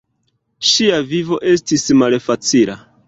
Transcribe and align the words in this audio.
Ŝia 0.69 0.97
vivo 1.11 1.39
estis 1.51 1.85
malfacila. 2.01 2.79